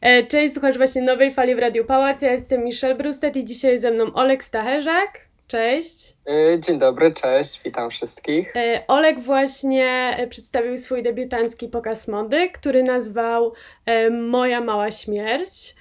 E, 0.00 0.22
cześć, 0.22 0.54
słuchasz 0.54 0.76
właśnie 0.76 1.02
nowej 1.02 1.32
fali 1.32 1.54
w 1.54 1.58
Radiu 1.58 1.84
Pałac. 1.84 2.22
Ja 2.22 2.32
jestem 2.32 2.64
Michelle 2.64 2.94
Brustet 2.94 3.36
i 3.36 3.44
dzisiaj 3.44 3.78
ze 3.78 3.90
mną 3.90 4.04
Olek 4.14 4.44
Stacherzak. 4.44 5.26
Cześć. 5.48 6.14
E, 6.26 6.60
dzień 6.60 6.78
dobry, 6.78 7.14
cześć, 7.14 7.60
witam 7.64 7.90
wszystkich. 7.90 8.56
E, 8.56 8.84
Olek 8.88 9.20
właśnie 9.20 10.16
przedstawił 10.30 10.78
swój 10.78 11.02
debiutancki 11.02 11.68
pokaz 11.68 12.08
mody, 12.08 12.48
który 12.50 12.82
nazwał 12.82 13.52
Moja 14.10 14.60
Mała 14.60 14.90
Śmierć. 14.90 15.74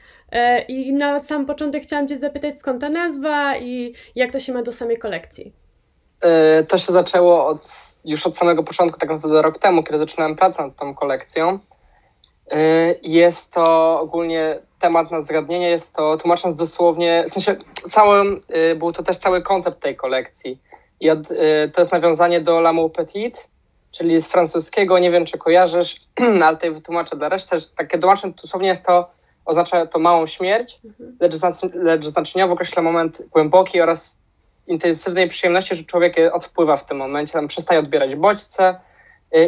I 0.67 0.93
na 0.93 1.19
sam 1.19 1.45
początek 1.45 1.83
chciałam 1.83 2.07
Cię 2.07 2.17
zapytać, 2.17 2.57
skąd 2.57 2.81
ta 2.81 2.89
nazwa 2.89 3.57
i 3.57 3.93
jak 4.15 4.31
to 4.31 4.39
się 4.39 4.53
ma 4.53 4.63
do 4.63 4.71
samej 4.71 4.97
kolekcji. 4.97 5.53
To 6.67 6.77
się 6.77 6.93
zaczęło 6.93 7.47
od, 7.47 7.67
już 8.05 8.27
od 8.27 8.37
samego 8.37 8.63
początku, 8.63 8.99
tak 8.99 9.09
naprawdę 9.09 9.41
rok 9.41 9.59
temu, 9.59 9.83
kiedy 9.83 9.97
zaczynałem 9.97 10.35
pracę 10.35 10.63
nad 10.63 10.75
tą 10.75 10.95
kolekcją. 10.95 11.59
Y, 12.53 12.99
jest 13.03 13.53
to 13.53 13.99
ogólnie 13.99 14.59
temat 14.79 15.11
na 15.11 15.23
zagadnienie, 15.23 15.69
jest 15.69 15.95
to 15.95 16.17
tłumacząc 16.17 16.55
dosłownie, 16.55 17.23
w 17.27 17.31
sensie 17.31 17.55
całym, 17.89 18.41
y, 18.71 18.75
był 18.75 18.93
to 18.93 19.03
też 19.03 19.17
cały 19.17 19.41
koncept 19.41 19.79
tej 19.79 19.95
kolekcji. 19.95 20.61
I 20.99 21.09
od, 21.09 21.31
y, 21.31 21.71
to 21.73 21.81
jest 21.81 21.91
nawiązanie 21.91 22.41
do 22.41 22.59
L'amour 22.59 22.91
petit, 22.91 23.49
czyli 23.91 24.21
z 24.21 24.27
francuskiego, 24.27 24.99
nie 24.99 25.11
wiem 25.11 25.25
czy 25.25 25.37
kojarzysz, 25.37 25.99
ale 26.43 26.55
tutaj 26.55 26.71
wytłumaczę 26.71 27.15
dla 27.15 27.29
reszty, 27.29 27.59
że 27.59 27.65
takie 27.77 27.97
tłumaczenie 27.97 28.33
dosłownie 28.41 28.67
jest 28.67 28.85
to, 28.85 29.09
oznacza 29.45 29.85
to 29.85 29.99
małą 29.99 30.27
śmierć, 30.27 30.79
mhm. 30.85 31.17
lecz, 31.19 31.35
lecz 31.73 32.05
znaczeniowo 32.05 32.53
określa 32.53 32.81
moment 32.81 33.21
głębokiej 33.31 33.81
oraz 33.81 34.19
intensywnej 34.67 35.29
przyjemności, 35.29 35.75
że 35.75 35.83
człowiek 35.83 36.15
odpływa 36.33 36.77
w 36.77 36.85
tym 36.85 36.97
momencie, 36.97 37.33
tam 37.33 37.47
przestaje 37.47 37.79
odbierać 37.79 38.15
bodźce 38.15 38.75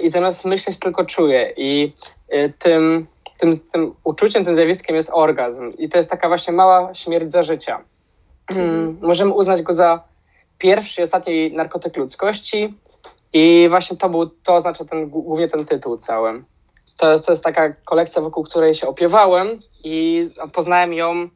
i 0.04 0.10
zamiast 0.10 0.46
myśleć 0.46 0.80
tylko 0.80 1.06
czuje. 1.06 1.54
I 1.58 1.94
Y, 2.34 2.54
tym, 2.60 3.08
tym, 3.40 3.60
tym 3.72 3.94
uczuciem, 4.04 4.46
tym 4.46 4.56
zjawiskiem 4.56 4.96
jest 4.96 5.10
orgazm. 5.14 5.74
I 5.78 5.90
to 5.90 5.98
jest 5.98 6.10
taka 6.10 6.28
właśnie 6.28 6.54
mała 6.54 6.96
śmierć 6.96 7.32
za 7.32 7.44
życia. 7.44 7.84
Mhm. 8.50 8.98
Możemy 9.02 9.34
uznać 9.34 9.62
go 9.62 9.74
za 9.74 10.04
pierwszy 10.58 11.02
i 11.02 11.04
ostatni 11.04 11.52
narkotyk 11.52 11.98
ludzkości. 11.98 12.74
I 13.34 13.66
właśnie 13.70 13.98
to 13.98 14.10
był, 14.10 14.30
to 14.30 14.56
oznacza 14.56 14.86
ten, 14.86 15.10
głównie 15.10 15.48
ten 15.48 15.66
tytuł 15.66 15.98
cały. 15.98 16.44
To 16.98 17.12
jest, 17.12 17.26
to 17.26 17.32
jest 17.32 17.44
taka 17.44 17.74
kolekcja, 17.74 18.22
wokół 18.22 18.44
której 18.44 18.76
się 18.76 18.88
opiewałem 18.88 19.48
i 19.84 20.28
poznałem 20.54 20.94
ją, 20.94 21.30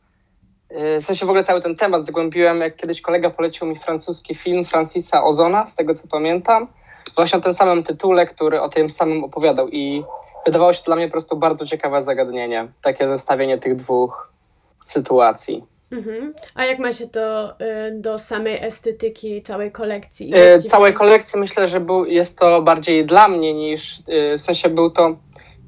y, 0.72 1.02
w 1.02 1.06
sensie 1.06 1.26
w 1.26 1.30
ogóle 1.30 1.44
cały 1.44 1.62
ten 1.62 1.76
temat 1.76 2.06
zgłębiłem, 2.06 2.60
jak 2.60 2.76
kiedyś 2.76 3.02
kolega 3.02 3.30
polecił 3.30 3.68
mi 3.68 3.76
francuski 3.80 4.36
film 4.36 4.66
Francisa 4.66 5.24
Ozona, 5.24 5.68
z 5.68 5.76
tego 5.76 5.94
co 5.94 6.08
pamiętam, 6.08 6.68
właśnie 7.16 7.40
o 7.40 7.42
tym 7.42 7.54
samym 7.54 7.84
tytule, 7.84 8.28
który 8.28 8.62
o 8.62 8.70
tym 8.70 8.92
samym 8.92 9.24
opowiadał 9.24 9.70
i 9.70 10.04
wydawało 10.46 10.74
się 10.74 10.80
to 10.80 10.86
dla 10.86 10.96
mnie 10.96 11.08
po 11.08 11.12
prostu 11.12 11.38
bardzo 11.38 11.66
ciekawe 11.66 12.02
zagadnienie, 12.02 12.68
takie 12.82 13.08
zestawienie 13.08 13.58
tych 13.58 13.76
dwóch 13.76 14.32
sytuacji. 14.86 15.64
Mhm. 15.92 16.34
A 16.56 16.66
jak 16.66 16.80
ma 16.80 16.94
się 16.94 17.08
to 17.08 17.52
y, 17.52 17.56
do 17.92 18.20
samej 18.20 18.64
estetyki 18.64 19.42
całej 19.42 19.72
kolekcji? 19.72 20.36
Y, 20.36 20.60
całej 20.60 20.94
kolekcji 20.94 21.40
myślę, 21.40 21.68
że 21.68 21.80
był, 21.80 22.06
jest 22.06 22.40
to 22.40 22.62
bardziej 22.62 23.06
dla 23.06 23.28
mnie 23.28 23.54
niż, 23.54 24.00
y, 24.00 24.38
w 24.38 24.42
sensie 24.42 24.70
był 24.70 24.92
to, 24.92 25.16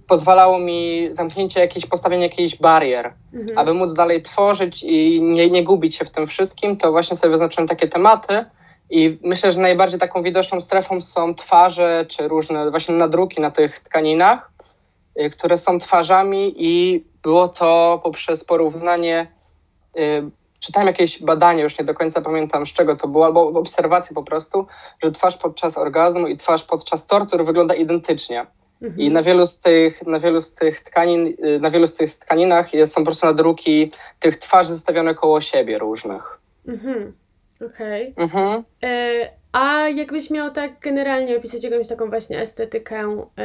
pozwalało 0.08 0.60
mi 0.60 1.08
zamknięcie 1.12 1.60
jakieś, 1.60 1.86
postawienie 1.86 2.24
jakichś 2.24 2.56
barier, 2.56 3.14
mhm. 3.34 3.58
aby 3.58 3.74
móc 3.74 3.94
dalej 3.94 4.22
tworzyć 4.22 4.84
i 4.84 5.22
nie, 5.22 5.50
nie 5.50 5.64
gubić 5.64 5.96
się 5.96 6.06
w 6.06 6.12
tym 6.12 6.28
wszystkim, 6.28 6.78
to 6.78 6.92
właśnie 6.92 7.18
sobie 7.18 7.32
wyznaczyłem 7.32 7.68
takie 7.68 7.88
tematy, 7.88 8.46
i 8.94 9.20
myślę, 9.24 9.52
że 9.52 9.60
najbardziej 9.60 10.00
taką 10.00 10.22
widoczną 10.22 10.62
strefą 10.62 11.02
są 11.02 11.36
twarze 11.36 12.06
czy 12.10 12.28
różne 12.28 12.72
właśnie 12.72 12.96
nadruki 12.96 13.42
na 13.42 13.52
tych 13.52 13.80
tkaninach. 13.80 14.54
Y, 15.22 15.30
które 15.30 15.58
są 15.58 15.80
twarzami 15.80 16.54
i 16.58 17.04
było 17.24 17.48
to 17.48 18.02
poprzez 18.04 18.44
porównanie, 18.44 19.28
y, 19.98 20.32
czytałem 20.60 20.88
jakieś 20.88 21.24
badanie, 21.24 21.64
już 21.64 21.80
nie 21.80 21.86
do 21.86 21.94
końca 21.94 22.22
pamiętam 22.22 22.68
z 22.68 22.74
czego 22.74 22.96
to 22.96 23.08
było, 23.08 23.26
albo 23.26 23.42
obserwację 23.42 24.14
po 24.16 24.24
prostu, 24.24 24.68
że 25.04 25.12
twarz 25.12 25.38
podczas 25.38 25.78
orgazmu 25.78 26.28
i 26.28 26.38
twarz 26.38 26.64
podczas 26.64 27.08
tortur 27.08 27.46
wygląda 27.46 27.74
identycznie. 27.74 28.46
Mhm. 28.82 29.02
I 29.02 29.12
na 29.12 29.24
wielu 29.24 29.46
z 29.46 29.60
tych, 29.60 30.06
na 30.06 30.20
wielu 30.20 30.42
z 30.42 30.54
tych 30.54 30.80
tkanin, 30.80 31.28
y, 31.28 31.60
na 31.60 31.72
wielu 31.72 31.88
z 31.88 31.94
tych 31.94 32.16
tkaninach 32.16 32.74
jest, 32.74 32.94
są 32.94 33.02
po 33.02 33.06
prostu 33.06 33.26
nadruki 33.26 33.92
tych 34.20 34.38
twarzy 34.38 34.74
zestawione 34.74 35.16
koło 35.16 35.42
siebie 35.42 35.78
różnych. 35.78 36.40
Mhm. 36.68 37.23
Okej. 37.66 38.12
Okay. 38.12 38.24
Mhm. 38.24 38.64
E 38.84 39.44
a 39.54 39.90
jakbyś 39.90 40.30
miał 40.30 40.52
tak 40.52 40.80
generalnie 40.80 41.38
opisać 41.38 41.64
jakąś 41.64 41.88
taką 41.88 42.10
właśnie 42.10 42.42
estetykę, 42.42 43.26
yy, 43.38 43.44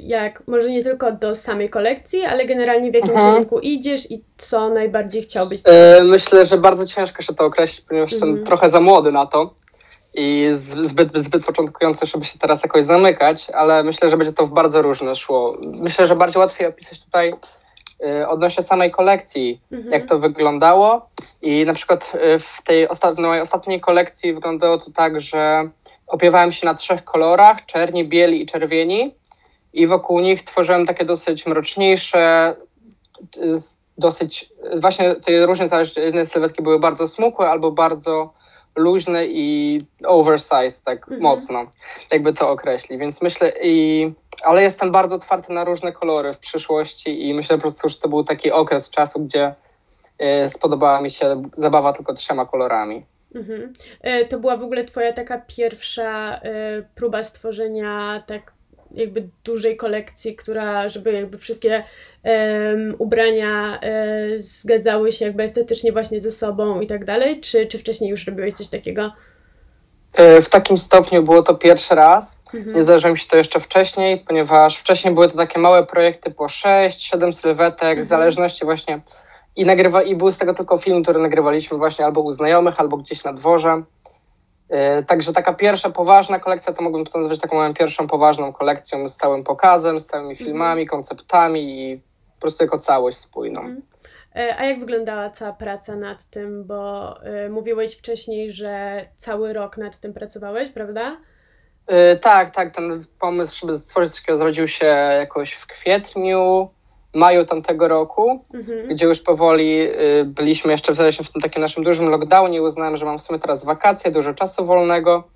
jak 0.00 0.42
może 0.46 0.70
nie 0.70 0.82
tylko 0.82 1.12
do 1.12 1.34
samej 1.34 1.70
kolekcji, 1.70 2.24
ale 2.24 2.46
generalnie 2.46 2.90
w 2.90 2.94
jakim 2.94 3.10
mhm. 3.10 3.32
kierunku 3.32 3.58
idziesz 3.58 4.10
i 4.10 4.24
co 4.36 4.68
najbardziej 4.68 5.22
chciałbyś 5.22 5.62
yy, 6.00 6.10
Myślę, 6.10 6.44
że 6.44 6.58
bardzo 6.58 6.86
ciężko 6.86 7.22
się 7.22 7.34
to 7.34 7.44
określić, 7.44 7.86
ponieważ 7.88 8.12
mhm. 8.12 8.30
jestem 8.30 8.46
trochę 8.46 8.70
za 8.70 8.80
młody 8.80 9.12
na 9.12 9.26
to 9.26 9.54
i 10.14 10.48
zbyt, 10.52 11.08
zbyt 11.14 11.46
początkujący, 11.46 12.06
żeby 12.06 12.24
się 12.24 12.38
teraz 12.38 12.62
jakoś 12.62 12.84
zamykać, 12.84 13.50
ale 13.50 13.84
myślę, 13.84 14.10
że 14.10 14.16
będzie 14.16 14.32
to 14.32 14.46
w 14.46 14.50
bardzo 14.50 14.82
różne 14.82 15.16
szło. 15.16 15.56
Myślę, 15.60 16.06
że 16.06 16.16
bardziej 16.16 16.40
łatwiej 16.40 16.66
opisać 16.66 17.00
tutaj 17.00 17.34
odnośnie 18.28 18.62
samej 18.62 18.90
kolekcji, 18.90 19.60
mhm. 19.72 19.92
jak 19.92 20.04
to 20.04 20.18
wyglądało. 20.18 21.08
I 21.42 21.64
na 21.64 21.74
przykład 21.74 22.12
y, 22.14 22.38
w 22.38 22.62
tej 22.62 22.88
ostatniej, 22.88 23.26
mojej 23.26 23.42
ostatniej 23.42 23.80
kolekcji 23.80 24.34
wyglądało 24.34 24.78
to 24.78 24.90
tak, 24.90 25.20
że 25.20 25.68
opiewałem 26.06 26.52
się 26.52 26.66
na 26.66 26.74
trzech 26.74 27.04
kolorach, 27.04 27.66
czerni, 27.66 28.04
bieli 28.04 28.42
i 28.42 28.46
czerwieni 28.46 29.14
i 29.72 29.86
wokół 29.86 30.20
nich 30.20 30.42
tworzyłem 30.42 30.86
takie 30.86 31.04
dosyć 31.04 31.46
mroczniejsze, 31.46 32.56
dosyć, 33.98 34.48
właśnie 34.80 35.14
te 35.14 35.46
różne 35.46 35.68
zależy, 35.68 36.00
jedne 36.00 36.26
sylwetki 36.26 36.62
były 36.62 36.78
bardzo 36.78 37.08
smukłe 37.08 37.50
albo 37.50 37.72
bardzo 37.72 38.32
luźne 38.76 39.26
i 39.26 39.84
oversized, 40.04 40.82
tak 40.84 40.98
mhm. 40.98 41.22
mocno, 41.22 41.66
jakby 42.12 42.32
to 42.32 42.50
określi. 42.50 42.98
Więc 42.98 43.22
myślę 43.22 43.52
i 43.62 44.12
ale 44.42 44.62
jestem 44.62 44.92
bardzo 44.92 45.14
otwarty 45.14 45.52
na 45.52 45.64
różne 45.64 45.92
kolory 45.92 46.32
w 46.32 46.38
przyszłości 46.38 47.28
i 47.28 47.34
myślę 47.34 47.56
po 47.56 47.62
prostu, 47.62 47.88
że 47.88 47.98
to 47.98 48.08
był 48.08 48.24
taki 48.24 48.52
okres 48.52 48.90
czasu, 48.90 49.20
gdzie 49.20 49.54
y, 50.44 50.48
spodobała 50.48 51.00
mi 51.00 51.10
się 51.10 51.42
zabawa 51.56 51.92
tylko 51.92 52.14
trzema 52.14 52.46
kolorami. 52.46 53.04
Mhm. 53.34 53.72
E, 54.00 54.24
to 54.24 54.38
była 54.38 54.56
w 54.56 54.62
ogóle 54.62 54.84
twoja 54.84 55.12
taka 55.12 55.38
pierwsza 55.38 56.36
y, 56.36 56.40
próba 56.94 57.22
stworzenia 57.22 58.22
tak 58.26 58.52
jakby 58.94 59.28
dużej 59.44 59.76
kolekcji, 59.76 60.36
która, 60.36 60.88
żeby 60.88 61.12
jakby 61.12 61.38
wszystkie 61.38 61.82
um, 62.24 62.94
ubrania 62.98 63.80
um, 63.82 64.40
zgadzały 64.40 65.12
się 65.12 65.24
jakby 65.24 65.42
estetycznie 65.42 65.92
właśnie 65.92 66.20
ze 66.20 66.30
sobą 66.30 66.80
i 66.80 66.86
tak 66.86 67.04
dalej, 67.04 67.40
czy, 67.40 67.66
czy 67.66 67.78
wcześniej 67.78 68.10
już 68.10 68.26
robiłeś 68.26 68.54
coś 68.54 68.68
takiego? 68.68 69.12
E, 70.12 70.42
w 70.42 70.48
takim 70.48 70.78
stopniu 70.78 71.22
było 71.22 71.42
to 71.42 71.54
pierwszy 71.54 71.94
raz. 71.94 72.42
Mhm. 72.54 72.76
Nie 72.76 72.82
zdarzyło 72.82 73.12
mi 73.12 73.18
się 73.18 73.28
to 73.28 73.36
jeszcze 73.36 73.60
wcześniej, 73.60 74.18
ponieważ 74.18 74.76
wcześniej 74.76 75.14
były 75.14 75.28
to 75.28 75.36
takie 75.36 75.58
małe 75.58 75.86
projekty 75.86 76.30
po 76.30 76.44
6-7 76.44 77.32
sylwetek, 77.32 77.82
mhm. 77.82 78.02
w 78.02 78.04
zależności 78.04 78.64
właśnie. 78.64 79.00
I, 79.56 79.66
nagrywa, 79.66 80.02
I 80.02 80.16
był 80.16 80.32
z 80.32 80.38
tego 80.38 80.54
tylko 80.54 80.78
film, 80.78 81.02
który 81.02 81.20
nagrywaliśmy 81.20 81.78
właśnie 81.78 82.04
albo 82.04 82.20
u 82.20 82.32
znajomych, 82.32 82.80
albo 82.80 82.96
gdzieś 82.96 83.24
na 83.24 83.32
dworze. 83.32 83.82
Yy, 84.70 85.04
także 85.06 85.32
taka 85.32 85.54
pierwsza 85.54 85.90
poważna 85.90 86.38
kolekcja, 86.38 86.72
to 86.72 86.82
mógłbym 86.82 87.06
to 87.06 87.18
nazwać 87.18 87.40
taką 87.40 87.56
moją 87.56 87.74
pierwszą 87.74 88.08
poważną 88.08 88.52
kolekcją 88.52 89.08
z 89.08 89.16
całym 89.16 89.44
pokazem, 89.44 90.00
z 90.00 90.06
całymi 90.06 90.30
mhm. 90.30 90.46
filmami, 90.46 90.86
konceptami 90.86 91.60
i 91.60 92.00
po 92.34 92.40
prostu 92.40 92.64
jako 92.64 92.78
całość 92.78 93.18
spójną. 93.18 93.60
Mhm. 93.60 93.82
E, 94.36 94.56
a 94.58 94.64
jak 94.64 94.80
wyglądała 94.80 95.30
cała 95.30 95.52
praca 95.52 95.96
nad 95.96 96.24
tym? 96.24 96.64
Bo 96.64 97.14
y, 97.46 97.50
mówiłeś 97.50 97.96
wcześniej, 97.96 98.52
że 98.52 99.04
cały 99.16 99.52
rok 99.52 99.76
nad 99.76 99.98
tym 99.98 100.12
pracowałeś, 100.12 100.70
prawda? 100.70 101.16
Yy, 101.88 102.16
tak, 102.16 102.54
tak. 102.54 102.74
Ten 102.74 102.94
pomysł, 103.20 103.60
żeby 103.60 103.78
stworzyć 103.78 104.20
takiego 104.20 104.38
zrodził 104.38 104.68
się 104.68 104.86
jakoś 105.18 105.52
w 105.52 105.66
kwietniu, 105.66 106.70
maju 107.14 107.44
tamtego 107.46 107.88
roku, 107.88 108.44
mhm. 108.54 108.88
gdzie 108.88 109.06
już 109.06 109.20
powoli 109.20 109.88
byliśmy 110.24 110.72
jeszcze 110.72 110.92
w, 110.92 110.96
w 110.96 111.32
tym 111.32 111.42
takim 111.42 111.62
naszym 111.62 111.84
dużym 111.84 112.08
lockdownie. 112.08 112.62
Uznałem, 112.62 112.96
że 112.96 113.06
mam 113.06 113.18
w 113.18 113.22
sumie 113.22 113.38
teraz 113.38 113.64
wakacje, 113.64 114.10
dużo 114.10 114.34
czasu 114.34 114.66
wolnego, 114.66 115.28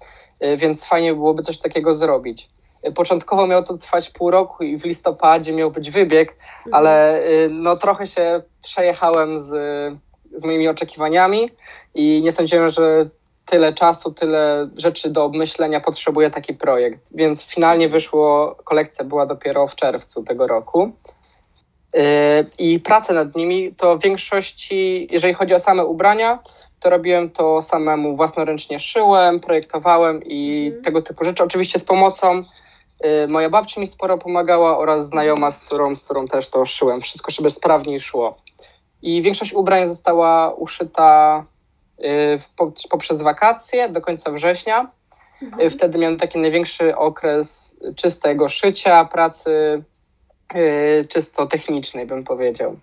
więc 0.56 0.86
fajnie 0.86 1.14
byłoby 1.14 1.42
coś 1.42 1.58
takiego 1.58 1.92
zrobić. 1.92 2.48
Początkowo 2.94 3.46
miało 3.46 3.62
to 3.62 3.78
trwać 3.78 4.10
pół 4.10 4.30
roku 4.30 4.64
i 4.64 4.78
w 4.78 4.84
listopadzie 4.84 5.52
miał 5.52 5.70
być 5.70 5.90
wybieg, 5.90 6.30
mhm. 6.30 6.74
ale 6.74 7.22
y, 7.28 7.48
no, 7.50 7.76
trochę 7.76 8.06
się 8.06 8.42
przejechałem 8.62 9.40
z, 9.40 9.48
z 10.34 10.44
moimi 10.44 10.68
oczekiwaniami 10.68 11.50
i 11.94 12.22
nie 12.22 12.32
sądziłem, 12.32 12.70
że 12.70 13.08
tyle 13.46 13.72
czasu, 13.72 14.12
tyle 14.12 14.68
rzeczy 14.76 15.10
do 15.10 15.24
obmyślenia 15.24 15.80
potrzebuje 15.80 16.30
taki 16.30 16.54
projekt. 16.54 17.00
Więc 17.14 17.44
finalnie 17.44 17.88
wyszło, 17.88 18.56
kolekcja 18.64 19.04
była 19.04 19.26
dopiero 19.26 19.66
w 19.66 19.76
czerwcu 19.76 20.24
tego 20.24 20.46
roku. 20.46 20.92
Y, 21.96 22.00
I 22.58 22.80
pracę 22.80 23.14
nad 23.14 23.36
nimi 23.36 23.74
to 23.74 23.98
w 23.98 24.02
większości, 24.02 25.08
jeżeli 25.10 25.34
chodzi 25.34 25.54
o 25.54 25.58
same 25.60 25.84
ubrania, 25.84 26.38
to 26.80 26.90
robiłem 26.90 27.30
to 27.30 27.62
samemu, 27.62 28.16
własnoręcznie 28.16 28.78
szyłem, 28.78 29.40
projektowałem 29.40 30.22
i 30.24 30.66
mhm. 30.66 30.84
tego 30.84 31.02
typu 31.02 31.24
rzeczy. 31.24 31.44
Oczywiście 31.44 31.78
z 31.78 31.84
pomocą 31.84 32.42
moja 33.28 33.50
babcia 33.50 33.80
mi 33.80 33.86
sporo 33.86 34.18
pomagała 34.18 34.78
oraz 34.78 35.08
znajoma, 35.08 35.50
z 35.50 35.64
którą, 35.64 35.96
z 35.96 36.04
którą 36.04 36.28
też 36.28 36.50
to 36.50 36.66
szyłem. 36.66 37.00
Wszystko, 37.00 37.30
żeby 37.30 37.50
sprawniej 37.50 38.00
szło. 38.00 38.38
I 39.02 39.22
większość 39.22 39.52
ubrań 39.52 39.86
została 39.86 40.54
uszyta 40.54 41.44
y, 42.00 42.38
poprzez 42.90 43.22
wakacje 43.22 43.88
do 43.88 44.00
końca 44.00 44.30
września. 44.32 44.90
Mhm. 45.42 45.70
Wtedy 45.70 45.98
miałem 45.98 46.18
taki 46.18 46.38
największy 46.38 46.96
okres 46.96 47.76
czystego 47.96 48.48
szycia, 48.48 49.04
pracy 49.04 49.82
czysto 51.08 51.46
technicznej, 51.46 52.06
bym 52.06 52.24
powiedział. 52.24 52.76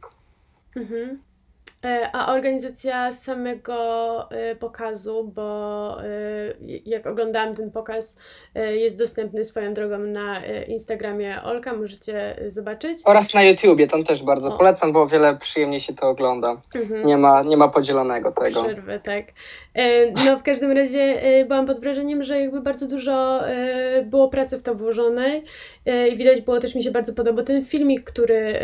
Mhm. 0.75 1.19
E, 1.83 2.09
a 2.15 2.33
organizacja 2.33 3.13
samego 3.13 4.29
e, 4.31 4.55
pokazu, 4.55 5.31
bo 5.35 5.97
e, 6.01 6.05
jak 6.85 7.07
oglądałam 7.07 7.55
ten 7.55 7.71
pokaz, 7.71 8.17
jest 8.55 8.99
dostępny 8.99 9.45
swoją 9.45 9.73
drogą 9.73 9.97
na 9.97 10.45
Instagramie 10.67 11.43
Olka, 11.43 11.73
możecie 11.73 12.35
zobaczyć. 12.47 12.99
Oraz 13.05 13.33
na 13.33 13.43
YouTubie, 13.43 13.87
tam 13.87 14.03
też 14.03 14.23
bardzo 14.23 14.55
o. 14.55 14.57
polecam, 14.57 14.93
bo 14.93 15.01
o 15.01 15.07
wiele 15.07 15.37
przyjemniej 15.37 15.81
się 15.81 15.93
to 15.93 16.09
ogląda. 16.09 16.61
Mhm. 16.75 17.07
Nie, 17.07 17.17
ma, 17.17 17.43
nie 17.43 17.57
ma 17.57 17.67
podzielonego 17.67 18.31
tego. 18.31 18.63
Przerwy, 18.63 18.99
tak. 19.03 19.25
No 20.25 20.37
w 20.37 20.43
każdym 20.43 20.71
razie 20.71 21.21
byłam 21.47 21.65
pod 21.65 21.79
wrażeniem, 21.79 22.23
że 22.23 22.39
jakby 22.39 22.61
bardzo 22.61 22.87
dużo 22.87 23.41
było 24.03 24.29
pracy 24.29 24.57
w 24.57 24.63
to 24.63 24.75
włożonej 24.75 25.43
i 26.11 26.17
widać 26.17 26.41
było 26.41 26.59
też 26.59 26.75
mi 26.75 26.83
się 26.83 26.91
bardzo 26.91 27.13
podobał 27.13 27.45
ten 27.45 27.65
filmik, 27.65 28.03
który 28.03 28.59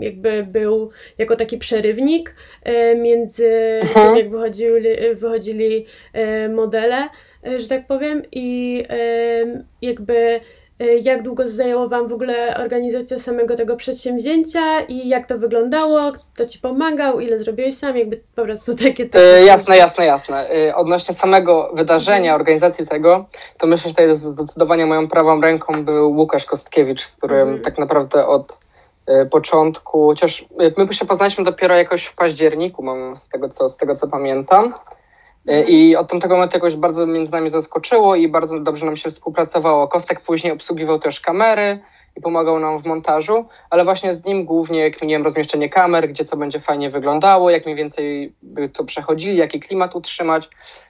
jakby 0.00 0.46
był 0.50 0.90
jako 1.18 1.36
taki 1.36 1.58
przerywnik, 1.58 2.34
E, 2.62 2.94
między 2.94 3.80
tym, 3.94 4.16
jak 4.16 4.30
wychodzili, 4.30 4.88
wychodzili 5.14 5.86
e, 6.12 6.48
modele, 6.48 7.08
e, 7.46 7.60
że 7.60 7.68
tak 7.68 7.86
powiem, 7.86 8.22
i 8.32 8.84
jakby 9.82 10.40
jak 11.02 11.22
długo 11.22 11.48
zajęło 11.48 11.88
Wam 11.88 12.08
w 12.08 12.12
ogóle 12.12 12.56
organizacja 12.56 13.18
samego 13.18 13.56
tego 13.56 13.76
przedsięwzięcia 13.76 14.80
i 14.80 15.08
jak 15.08 15.26
to 15.28 15.38
wyglądało, 15.38 16.12
kto 16.34 16.46
Ci 16.46 16.58
pomagał, 16.58 17.20
ile 17.20 17.38
zrobiłeś 17.38 17.74
sam, 17.74 17.96
jakby 17.96 18.20
po 18.34 18.42
prostu 18.42 18.74
takie... 18.84 19.06
takie... 19.06 19.24
jasne, 19.46 19.76
jasne, 19.76 20.06
jasne. 20.06 20.48
odnośnie 20.74 21.14
samego 21.14 21.70
wydarzenia, 21.74 22.30
mhm. 22.30 22.40
organizacji 22.40 22.86
tego, 22.86 23.26
to 23.58 23.66
myślę, 23.66 23.88
że 23.88 23.94
tutaj 23.94 24.14
zdecydowanie 24.14 24.86
moją 24.86 25.08
prawą 25.08 25.40
ręką 25.40 25.84
był 25.84 26.12
Łukasz 26.12 26.44
Kostkiewicz, 26.44 27.02
z 27.02 27.16
którym 27.16 27.48
mm. 27.48 27.62
tak 27.62 27.78
naprawdę 27.78 28.26
od 28.26 28.52
E, 28.52 28.63
początku, 29.30 30.06
chociaż 30.06 30.42
e, 30.42 30.84
my 30.84 30.94
się 30.94 31.04
poznaliśmy 31.04 31.44
dopiero 31.44 31.74
jakoś 31.74 32.04
w 32.04 32.14
październiku, 32.14 32.82
mam 32.82 33.16
z 33.16 33.28
tego 33.28 33.48
co, 33.48 33.68
z 33.68 33.76
tego 33.76 33.94
co 33.94 34.08
pamiętam. 34.08 34.64
E, 35.48 35.52
mhm. 35.52 35.68
I 35.68 35.96
od 35.96 36.08
tamtego 36.08 36.34
momentu 36.34 36.56
jakoś 36.56 36.76
bardzo 36.76 37.06
między 37.06 37.32
nami 37.32 37.50
zaskoczyło 37.50 38.16
i 38.16 38.28
bardzo 38.28 38.60
dobrze 38.60 38.86
nam 38.86 38.96
się 38.96 39.10
współpracowało. 39.10 39.88
Kostek 39.88 40.20
później 40.20 40.52
obsługiwał 40.52 40.98
też 40.98 41.20
kamery 41.20 41.78
i 42.16 42.20
pomagał 42.20 42.58
nam 42.58 42.78
w 42.78 42.86
montażu, 42.86 43.44
ale 43.70 43.84
właśnie 43.84 44.14
z 44.14 44.24
nim 44.24 44.44
głównie 44.44 44.90
kminiłem 44.90 45.24
rozmieszczenie 45.24 45.68
kamer, 45.68 46.08
gdzie 46.08 46.24
co 46.24 46.36
będzie 46.36 46.60
fajnie 46.60 46.90
wyglądało, 46.90 47.50
jak 47.50 47.64
mniej 47.64 47.76
więcej 47.76 48.34
by 48.42 48.68
to 48.68 48.84
przechodzili, 48.84 49.36
jaki 49.36 49.60
klimat 49.60 49.94
utrzymać. 49.96 50.48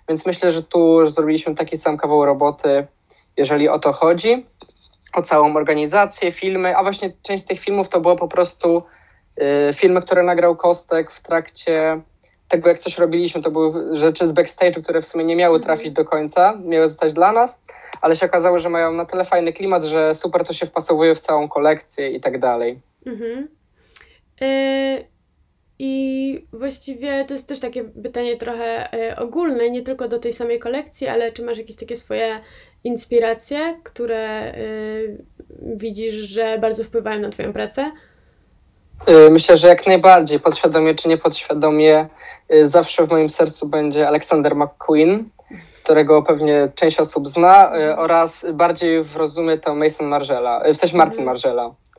Więc 0.08 0.26
myślę, 0.26 0.52
że 0.52 0.62
tu 0.62 1.06
zrobiliśmy 1.10 1.54
taki 1.54 1.76
sam 1.76 1.96
kawał 1.96 2.24
roboty, 2.24 2.86
jeżeli 3.36 3.68
o 3.68 3.78
to 3.78 3.92
chodzi 3.92 4.46
o 5.14 5.22
całą 5.22 5.56
organizację, 5.56 6.32
filmy, 6.32 6.76
a 6.76 6.82
właśnie 6.82 7.12
część 7.22 7.44
z 7.44 7.46
tych 7.46 7.60
filmów 7.60 7.88
to 7.88 8.00
było 8.00 8.16
po 8.16 8.28
prostu 8.28 8.82
y, 9.68 9.72
filmy, 9.72 10.02
które 10.02 10.22
nagrał 10.22 10.56
Kostek 10.56 11.10
w 11.10 11.22
trakcie 11.22 12.00
tego, 12.48 12.68
jak 12.68 12.78
coś 12.78 12.98
robiliśmy. 12.98 13.42
To 13.42 13.50
były 13.50 13.96
rzeczy 13.96 14.26
z 14.26 14.34
backstage'u, 14.34 14.82
które 14.82 15.02
w 15.02 15.06
sumie 15.06 15.24
nie 15.24 15.36
miały 15.36 15.56
mhm. 15.56 15.64
trafić 15.64 15.92
do 15.92 16.04
końca, 16.04 16.58
miały 16.64 16.88
zostać 16.88 17.12
dla 17.12 17.32
nas, 17.32 17.62
ale 18.00 18.16
się 18.16 18.26
okazało, 18.26 18.60
że 18.60 18.68
mają 18.68 18.92
na 18.92 19.06
tyle 19.06 19.24
fajny 19.24 19.52
klimat, 19.52 19.84
że 19.84 20.14
super 20.14 20.44
to 20.44 20.52
się 20.52 20.66
wpasowuje 20.66 21.14
w 21.14 21.20
całą 21.20 21.48
kolekcję 21.48 22.10
i 22.10 22.20
tak 22.20 22.38
dalej. 22.38 22.80
Mhm. 23.06 23.48
Y 24.42 25.13
i 25.78 26.46
właściwie 26.52 27.24
to 27.24 27.34
jest 27.34 27.48
też 27.48 27.60
takie 27.60 27.84
pytanie 27.84 28.36
trochę 28.36 28.94
y, 29.10 29.16
ogólne, 29.16 29.70
nie 29.70 29.82
tylko 29.82 30.08
do 30.08 30.18
tej 30.18 30.32
samej 30.32 30.58
kolekcji, 30.58 31.08
ale 31.08 31.32
czy 31.32 31.42
masz 31.42 31.58
jakieś 31.58 31.76
takie 31.76 31.96
swoje 31.96 32.40
inspiracje, 32.84 33.80
które 33.82 34.54
y, 34.58 35.24
widzisz, 35.62 36.14
że 36.14 36.58
bardzo 36.58 36.84
wpływają 36.84 37.20
na 37.20 37.28
Twoją 37.28 37.52
pracę? 37.52 37.90
Y, 39.08 39.30
myślę, 39.30 39.56
że 39.56 39.68
jak 39.68 39.86
najbardziej, 39.86 40.40
podświadomie 40.40 40.94
czy 40.94 41.08
niepodświadomie, 41.08 42.08
zawsze 42.62 43.06
w 43.06 43.10
moim 43.10 43.30
sercu 43.30 43.68
będzie 43.68 44.08
Alexander 44.08 44.56
McQueen, 44.56 45.28
którego 45.84 46.22
pewnie 46.22 46.68
część 46.74 47.00
osób 47.00 47.28
zna, 47.28 47.72
oraz 47.96 48.46
bardziej 48.52 49.04
zrozumie 49.04 49.58
to 49.58 49.74
Mason 49.74 50.06
Margella, 50.06 50.62
w 50.74 50.76
sensie 50.76 50.96
Martin 50.96 51.20
mhm. 51.20 51.26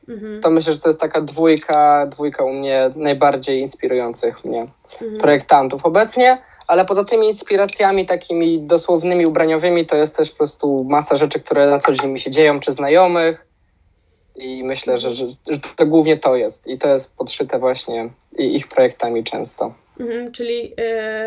Mhm. 0.09 0.41
To 0.41 0.49
myślę, 0.49 0.73
że 0.73 0.79
to 0.79 0.89
jest 0.89 0.99
taka 0.99 1.21
dwójka, 1.21 2.07
dwójka 2.07 2.43
u 2.43 2.53
mnie 2.53 2.89
najbardziej 2.95 3.59
inspirujących 3.59 4.45
mnie 4.45 4.67
mhm. 5.01 5.17
projektantów 5.17 5.85
obecnie 5.85 6.37
ale 6.67 6.85
poza 6.85 7.03
tymi 7.03 7.27
inspiracjami 7.27 8.05
takimi 8.05 8.61
dosłownymi, 8.61 9.25
ubraniowymi, 9.25 9.85
to 9.85 9.95
jest 9.95 10.17
też 10.17 10.31
po 10.31 10.37
prostu 10.37 10.83
masa 10.83 11.17
rzeczy, 11.17 11.39
które 11.39 11.69
na 11.69 11.79
co 11.79 11.93
dzień 11.93 12.11
mi 12.11 12.19
się 12.19 12.31
dzieją, 12.31 12.59
czy 12.59 12.71
znajomych. 12.71 13.45
I 14.35 14.63
myślę, 14.63 14.97
że, 14.97 15.09
że, 15.15 15.25
że 15.49 15.59
to 15.75 15.85
głównie 15.85 16.17
to 16.17 16.35
jest. 16.35 16.67
I 16.67 16.77
to 16.77 16.89
jest 16.89 17.15
podszyte 17.15 17.59
właśnie 17.59 18.09
ich 18.37 18.67
projektami 18.67 19.23
często. 19.23 19.73
Mhm, 19.99 20.31
czyli 20.31 20.73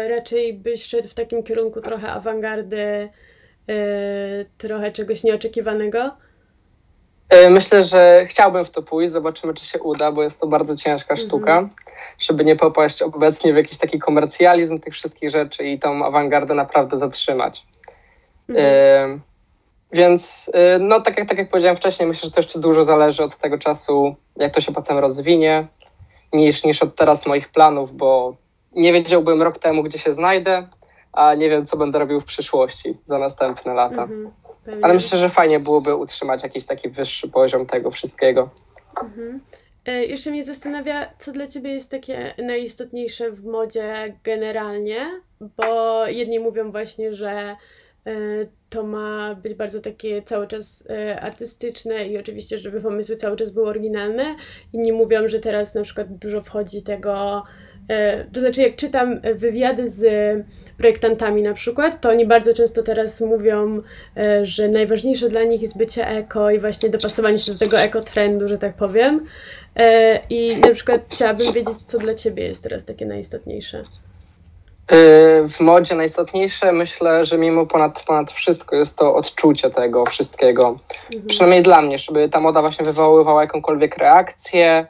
y, 0.04 0.08
raczej 0.08 0.54
byś 0.54 0.84
szedł 0.84 1.08
w 1.08 1.14
takim 1.14 1.42
kierunku 1.42 1.80
trochę 1.80 2.08
awangardy, 2.08 3.08
y, 3.70 4.46
trochę 4.58 4.92
czegoś 4.92 5.24
nieoczekiwanego? 5.24 6.10
E, 7.28 7.50
myślę, 7.50 7.84
że 7.84 8.26
chciałbym 8.28 8.64
w 8.64 8.70
to 8.70 8.82
pójść, 8.82 9.12
zobaczymy, 9.12 9.54
czy 9.54 9.66
się 9.66 9.82
uda, 9.82 10.12
bo 10.12 10.22
jest 10.22 10.40
to 10.40 10.46
bardzo 10.46 10.76
ciężka 10.76 11.14
mhm. 11.14 11.28
sztuka, 11.28 11.68
żeby 12.18 12.44
nie 12.44 12.56
popaść 12.56 13.02
obecnie 13.02 13.52
w 13.52 13.56
jakiś 13.56 13.78
taki 13.78 13.98
komercjalizm 13.98 14.80
tych 14.80 14.94
wszystkich 14.94 15.30
rzeczy 15.30 15.64
i 15.64 15.78
tą 15.78 16.04
awangardę 16.04 16.54
naprawdę 16.54 16.98
zatrzymać. 16.98 17.66
Mhm. 18.48 18.66
E, 18.66 19.18
więc, 19.92 20.50
e, 20.54 20.78
no 20.78 21.00
tak 21.00 21.18
jak, 21.18 21.28
tak 21.28 21.38
jak 21.38 21.50
powiedziałem 21.50 21.76
wcześniej, 21.76 22.08
myślę, 22.08 22.26
że 22.26 22.30
to 22.30 22.40
jeszcze 22.40 22.58
dużo 22.58 22.84
zależy 22.84 23.24
od 23.24 23.36
tego 23.36 23.58
czasu, 23.58 24.14
jak 24.36 24.54
to 24.54 24.60
się 24.60 24.72
potem 24.72 24.98
rozwinie, 24.98 25.66
niż, 26.32 26.64
niż 26.64 26.82
od 26.82 26.96
teraz 26.96 27.26
moich 27.26 27.48
planów, 27.48 27.96
bo 27.96 28.36
nie 28.72 28.92
wiedziałbym 28.92 29.42
rok 29.42 29.58
temu, 29.58 29.82
gdzie 29.82 29.98
się 29.98 30.12
znajdę, 30.12 30.68
a 31.12 31.34
nie 31.34 31.50
wiem, 31.50 31.66
co 31.66 31.76
będę 31.76 31.98
robił 31.98 32.20
w 32.20 32.24
przyszłości 32.24 32.98
za 33.04 33.18
następne 33.18 33.74
lata. 33.74 34.02
Mhm. 34.02 34.30
Pewnie. 34.68 34.84
Ale 34.84 34.94
myślę, 34.94 35.18
że 35.18 35.28
fajnie 35.28 35.60
byłoby 35.60 35.96
utrzymać 35.96 36.42
jakiś 36.42 36.64
taki 36.64 36.88
wyższy 36.88 37.28
poziom 37.28 37.66
tego 37.66 37.90
wszystkiego. 37.90 38.50
Mhm. 39.02 39.40
E, 39.86 40.04
jeszcze 40.04 40.30
mnie 40.30 40.44
zastanawia, 40.44 41.10
co 41.18 41.32
dla 41.32 41.46
Ciebie 41.46 41.70
jest 41.70 41.90
takie 41.90 42.34
najistotniejsze 42.38 43.30
w 43.30 43.44
modzie 43.44 44.14
generalnie, 44.24 45.20
bo 45.40 46.06
jedni 46.06 46.40
mówią 46.40 46.70
właśnie, 46.70 47.14
że 47.14 47.30
e, 47.30 47.56
to 48.70 48.82
ma 48.82 49.34
być 49.34 49.54
bardzo 49.54 49.80
takie 49.80 50.22
cały 50.22 50.46
czas 50.46 50.84
e, 50.90 51.20
artystyczne 51.20 52.08
i 52.08 52.18
oczywiście, 52.18 52.58
żeby 52.58 52.80
pomysły 52.80 53.16
cały 53.16 53.36
czas 53.36 53.50
były 53.50 53.68
oryginalne. 53.68 54.36
Inni 54.72 54.92
mówią, 54.92 55.28
że 55.28 55.40
teraz 55.40 55.74
na 55.74 55.82
przykład 55.82 56.18
dużo 56.18 56.42
wchodzi 56.42 56.82
tego, 56.82 57.42
to 58.32 58.40
znaczy 58.40 58.60
jak 58.60 58.76
czytam 58.76 59.20
wywiady 59.34 59.88
z 59.88 60.04
projektantami 60.78 61.42
na 61.42 61.54
przykład, 61.54 62.00
to 62.00 62.10
oni 62.10 62.26
bardzo 62.26 62.54
często 62.54 62.82
teraz 62.82 63.20
mówią, 63.20 63.82
e, 64.16 64.46
że 64.46 64.68
najważniejsze 64.68 65.28
dla 65.28 65.44
nich 65.44 65.62
jest 65.62 65.78
bycie 65.78 66.08
eko 66.08 66.50
i 66.50 66.58
właśnie 66.58 66.88
dopasowanie 66.90 67.38
się 67.38 67.52
do 67.52 67.58
tego 67.58 67.80
ekotrendu, 67.80 68.48
że 68.48 68.58
tak 68.58 68.74
powiem. 68.74 69.26
E, 69.76 70.20
I 70.30 70.56
na 70.56 70.70
przykład 70.74 71.00
chciałabym 71.12 71.52
wiedzieć, 71.52 71.82
co 71.82 71.98
dla 71.98 72.14
Ciebie 72.14 72.44
jest 72.44 72.62
teraz 72.62 72.84
takie 72.84 73.06
najistotniejsze. 73.06 73.78
E, 73.78 73.84
w 75.48 75.60
modzie 75.60 75.94
najistotniejsze 75.94 76.72
myślę, 76.72 77.24
że 77.24 77.38
mimo 77.38 77.66
ponad, 77.66 78.02
ponad 78.02 78.32
wszystko 78.32 78.76
jest 78.76 78.98
to 78.98 79.14
odczucie 79.14 79.70
tego 79.70 80.06
wszystkiego. 80.06 80.78
Mhm. 81.12 81.28
Przynajmniej 81.28 81.62
dla 81.62 81.82
mnie, 81.82 81.98
żeby 81.98 82.28
ta 82.28 82.40
moda 82.40 82.60
właśnie 82.60 82.84
wywoływała 82.84 83.42
jakąkolwiek 83.42 83.98
reakcję, 83.98 84.86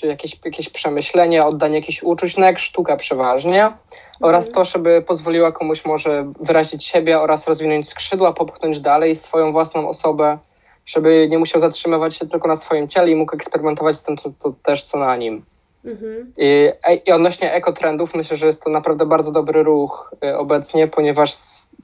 czy 0.00 0.06
jakieś, 0.06 0.38
jakieś 0.44 0.68
przemyślenie, 0.68 1.44
oddanie 1.44 1.74
jakichś 1.74 2.02
uczuć, 2.02 2.36
no 2.36 2.46
jak 2.46 2.58
sztuka 2.58 2.96
przeważnie 2.96 3.72
oraz 4.20 4.48
mhm. 4.48 4.54
to, 4.54 4.70
żeby 4.70 5.02
pozwoliła 5.02 5.52
komuś 5.52 5.84
może 5.84 6.32
wyrazić 6.40 6.84
siebie 6.84 7.20
oraz 7.20 7.48
rozwinąć 7.48 7.88
skrzydła, 7.88 8.32
popchnąć 8.32 8.80
dalej 8.80 9.16
swoją 9.16 9.52
własną 9.52 9.88
osobę, 9.88 10.38
żeby 10.86 11.28
nie 11.30 11.38
musiał 11.38 11.60
zatrzymywać 11.60 12.16
się 12.16 12.26
tylko 12.26 12.48
na 12.48 12.56
swoim 12.56 12.88
ciele 12.88 13.10
i 13.10 13.14
mógł 13.14 13.34
eksperymentować 13.34 13.96
z 13.96 14.02
tym, 14.02 14.16
co, 14.16 14.30
to 14.42 14.54
też 14.62 14.82
co 14.82 14.98
na 14.98 15.16
nim. 15.16 15.44
Mhm. 15.84 16.32
I, 16.36 16.70
I 17.06 17.12
odnośnie 17.12 17.52
ekotrendów, 17.52 18.14
myślę, 18.14 18.36
że 18.36 18.46
jest 18.46 18.64
to 18.64 18.70
naprawdę 18.70 19.06
bardzo 19.06 19.32
dobry 19.32 19.62
ruch 19.62 20.14
y, 20.24 20.36
obecnie, 20.36 20.88
ponieważ 20.88 21.32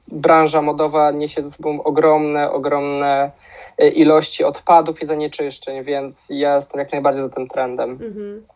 branża 0.09 0.63
modowa 0.63 1.11
niesie 1.11 1.43
ze 1.43 1.51
sobą 1.51 1.83
ogromne, 1.83 2.51
ogromne 2.51 3.31
ilości 3.95 4.45
odpadów 4.45 5.03
i 5.03 5.07
zanieczyszczeń, 5.07 5.85
więc 5.85 6.27
ja 6.31 6.57
jestem 6.57 6.79
jak 6.79 6.93
najbardziej 6.93 7.23
za 7.23 7.29
tym 7.29 7.49
trendem. 7.49 7.91
Mhm. 7.91 8.47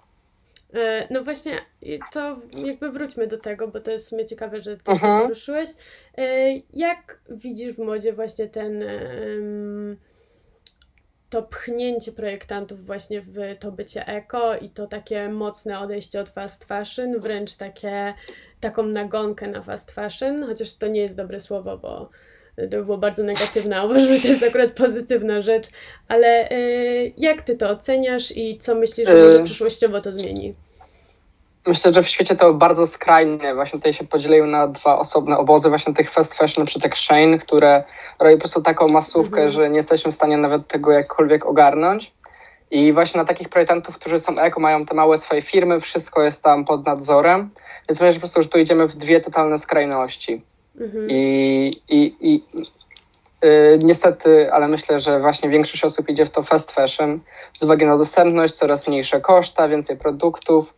E, 0.74 1.06
no 1.10 1.24
właśnie, 1.24 1.52
to 2.12 2.36
jakby 2.66 2.92
wróćmy 2.92 3.26
do 3.26 3.38
tego, 3.38 3.68
bo 3.68 3.80
to 3.80 3.90
jest 3.90 4.06
w 4.06 4.08
sumie 4.08 4.26
ciekawe, 4.26 4.62
że 4.62 4.76
też 4.76 5.00
to 5.00 5.20
poruszyłeś. 5.22 5.70
E, 6.18 6.54
jak 6.74 7.20
widzisz 7.30 7.72
w 7.72 7.78
modzie 7.78 8.12
właśnie 8.12 8.46
ten 8.46 8.84
to 11.30 11.42
pchnięcie 11.42 12.12
projektantów 12.12 12.86
właśnie 12.86 13.20
w 13.20 13.58
to 13.60 13.72
bycie 13.72 14.06
eko 14.06 14.56
i 14.56 14.70
to 14.70 14.86
takie 14.86 15.28
mocne 15.28 15.80
odejście 15.80 16.20
od 16.20 16.28
fast 16.28 16.64
fashion, 16.64 17.20
wręcz 17.20 17.56
takie, 17.56 18.14
taką 18.60 18.82
nagonkę 18.82 19.48
na 19.48 19.62
fast 19.62 19.90
fashion, 19.90 20.46
chociaż 20.46 20.74
to 20.74 20.86
nie 20.86 21.00
jest 21.00 21.16
dobre 21.16 21.40
słowo, 21.40 21.78
bo 21.78 22.10
to 22.70 22.76
by 22.76 22.84
było 22.84 22.98
bardzo 22.98 23.22
negatywne, 23.22 23.76
a 23.76 23.84
uważam, 23.84 24.14
że 24.14 24.22
to 24.22 24.28
jest 24.28 24.42
akurat 24.42 24.70
pozytywna 24.70 25.42
rzecz, 25.42 25.66
ale 26.08 26.50
y, 26.50 27.12
jak 27.16 27.42
ty 27.42 27.56
to 27.56 27.70
oceniasz 27.70 28.36
i 28.36 28.58
co 28.58 28.74
myślisz, 28.74 29.08
że 29.08 29.22
może 29.22 29.44
przyszłościowo 29.44 30.00
to 30.00 30.12
zmieni? 30.12 30.54
Myślę, 31.66 31.92
że 31.92 32.02
w 32.02 32.08
świecie 32.08 32.36
to 32.36 32.54
bardzo 32.54 32.86
skrajnie. 32.86 33.54
Właśnie 33.54 33.78
tutaj 33.78 33.94
się 33.94 34.06
podzieliły 34.06 34.46
na 34.46 34.68
dwa 34.68 34.98
osobne 34.98 35.38
obozy, 35.38 35.68
właśnie 35.68 35.94
tych 35.94 36.10
fast 36.10 36.34
fashion 36.34 36.66
czy 36.66 36.80
tak 36.80 36.96
Shane, 36.96 37.38
które 37.38 37.84
robi 38.18 38.34
po 38.34 38.40
prostu 38.40 38.62
taką 38.62 38.88
masówkę, 38.88 39.42
mhm. 39.42 39.50
że 39.50 39.70
nie 39.70 39.76
jesteśmy 39.76 40.12
w 40.12 40.14
stanie 40.14 40.36
nawet 40.36 40.68
tego 40.68 40.92
jakkolwiek 40.92 41.46
ogarnąć. 41.46 42.12
I 42.70 42.92
właśnie 42.92 43.18
na 43.18 43.24
takich 43.24 43.48
projektantów, 43.48 43.98
którzy 43.98 44.18
są 44.18 44.38
eko, 44.38 44.60
mają 44.60 44.86
te 44.86 44.94
małe 44.94 45.18
swoje 45.18 45.42
firmy, 45.42 45.80
wszystko 45.80 46.22
jest 46.22 46.42
tam 46.42 46.64
pod 46.64 46.86
nadzorem. 46.86 47.50
Więc 47.88 48.00
myślę 48.00 48.14
po 48.14 48.20
prostu, 48.20 48.42
że 48.42 48.48
tu 48.48 48.58
idziemy 48.58 48.86
w 48.86 48.96
dwie 48.96 49.20
totalne 49.20 49.58
skrajności. 49.58 50.42
Mhm. 50.80 51.10
I, 51.10 51.70
i, 51.88 52.16
i 52.20 52.44
yy, 53.42 53.78
niestety, 53.82 54.52
ale 54.52 54.68
myślę, 54.68 55.00
że 55.00 55.20
właśnie 55.20 55.48
większość 55.48 55.84
osób 55.84 56.08
idzie 56.08 56.26
w 56.26 56.30
to 56.30 56.42
fast 56.42 56.72
fashion 56.72 57.20
z 57.54 57.62
uwagi 57.62 57.86
na 57.86 57.98
dostępność, 57.98 58.54
coraz 58.54 58.88
mniejsze 58.88 59.20
koszta, 59.20 59.68
więcej 59.68 59.96
produktów 59.96 60.74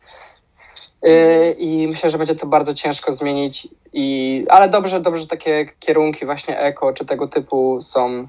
Yy, 1.02 1.52
I 1.52 1.88
myślę, 1.88 2.10
że 2.10 2.18
będzie 2.18 2.34
to 2.34 2.46
bardzo 2.46 2.74
ciężko 2.74 3.12
zmienić. 3.12 3.68
I, 3.92 4.46
ale 4.48 4.68
dobrze, 4.68 5.00
dobrze, 5.00 5.20
że 5.20 5.26
takie 5.26 5.66
kierunki 5.78 6.26
właśnie 6.26 6.58
eko 6.58 6.92
czy 6.92 7.04
tego 7.04 7.28
typu 7.28 7.78
są, 7.80 8.28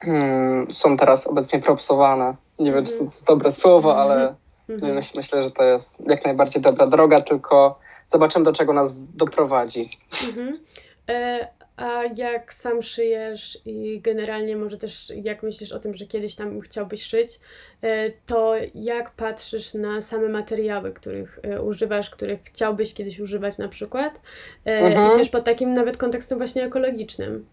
hmm, 0.00 0.70
są 0.70 0.96
teraz 0.96 1.26
obecnie 1.26 1.58
propsowane. 1.58 2.36
Nie 2.58 2.72
wiem, 2.72 2.84
czy 2.84 2.98
to 2.98 3.04
jest 3.04 3.24
dobre 3.24 3.52
słowo, 3.52 4.02
ale 4.02 4.34
mm-hmm. 4.68 4.92
myśl, 4.92 5.12
myślę, 5.16 5.44
że 5.44 5.50
to 5.50 5.64
jest 5.64 5.96
jak 6.08 6.24
najbardziej 6.24 6.62
dobra 6.62 6.86
droga, 6.86 7.20
tylko 7.20 7.78
zobaczymy, 8.08 8.44
do 8.44 8.52
czego 8.52 8.72
nas 8.72 9.02
doprowadzi. 9.02 9.90
Mm-hmm. 10.12 10.52
E, 11.08 11.48
a 11.76 12.02
jak 12.16 12.54
sam 12.54 12.82
szyjesz 12.82 13.58
i 13.66 14.00
generalnie 14.00 14.56
może 14.56 14.78
też 14.78 15.12
jak 15.22 15.42
myślisz 15.42 15.72
o 15.72 15.78
tym, 15.78 15.94
że 15.94 16.06
kiedyś 16.06 16.34
tam 16.34 16.60
chciałbyś 16.60 17.02
szyć, 17.02 17.40
e, 17.82 18.10
to 18.10 18.54
jak 18.74 19.10
patrzysz 19.10 19.74
na 19.74 20.00
same 20.00 20.28
materiały, 20.28 20.92
których 20.92 21.38
e, 21.42 21.62
używasz, 21.62 22.10
których 22.10 22.40
chciałbyś 22.42 22.94
kiedyś 22.94 23.20
używać 23.20 23.58
na 23.58 23.68
przykład 23.68 24.20
mhm. 24.64 25.12
i 25.12 25.16
też 25.16 25.28
pod 25.28 25.44
takim 25.44 25.72
nawet 25.72 25.96
kontekstem 25.96 26.38
właśnie 26.38 26.64
ekologicznym? 26.64 27.46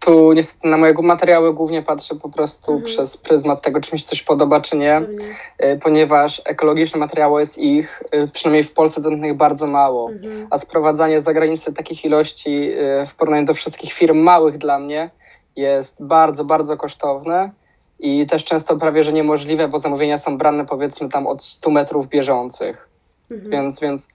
Tu 0.00 0.32
niestety 0.32 0.68
na 0.68 0.76
mojego 0.76 1.02
materiały 1.02 1.54
głównie 1.54 1.82
patrzę 1.82 2.14
po 2.14 2.28
prostu 2.28 2.72
mhm. 2.72 2.92
przez 2.92 3.16
pryzmat 3.16 3.62
tego, 3.62 3.80
czy 3.80 3.92
mi 3.92 3.98
się 3.98 4.06
coś 4.06 4.22
podoba, 4.22 4.60
czy 4.60 4.76
nie, 4.76 4.96
mhm. 4.96 5.80
ponieważ 5.80 6.42
ekologiczne 6.44 7.00
materiały 7.00 7.40
jest 7.40 7.58
ich, 7.58 8.02
y, 8.14 8.28
przynajmniej 8.32 8.64
w 8.64 8.72
Polsce, 8.72 9.00
dostępnych 9.00 9.36
bardzo 9.36 9.66
mało, 9.66 10.10
mhm. 10.10 10.46
a 10.50 10.58
sprowadzanie 10.58 11.20
z 11.20 11.24
zagranicy 11.24 11.72
takich 11.72 12.04
ilości 12.04 12.72
y, 12.72 13.06
w 13.06 13.14
porównaniu 13.14 13.46
do 13.46 13.54
wszystkich 13.54 13.92
firm 13.92 14.18
małych 14.18 14.58
dla 14.58 14.78
mnie 14.78 15.10
jest 15.56 15.96
bardzo, 16.00 16.44
bardzo 16.44 16.76
kosztowne 16.76 17.50
i 17.98 18.26
też 18.26 18.44
często 18.44 18.76
prawie, 18.76 19.04
że 19.04 19.12
niemożliwe, 19.12 19.68
bo 19.68 19.78
zamówienia 19.78 20.18
są 20.18 20.38
brane 20.38 20.66
powiedzmy 20.66 21.08
tam 21.08 21.26
od 21.26 21.44
100 21.44 21.70
metrów 21.70 22.08
bieżących, 22.08 22.88
mhm. 23.30 23.50
więc, 23.50 23.80
więc 23.80 24.08